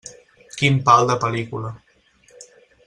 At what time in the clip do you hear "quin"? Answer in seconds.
0.61-0.79